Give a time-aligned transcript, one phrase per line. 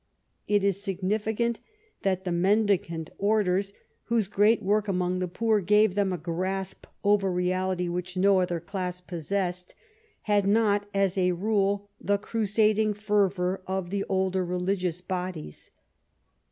[0.47, 1.59] It is significant
[2.01, 3.71] that the Mendicant Orders,
[4.05, 8.59] whose great work among the poor gave them a grasp over reality Avhich no other
[8.59, 9.75] class possessed,
[10.21, 15.69] had not, as a rule, the crusading fervour of the older religious bodies.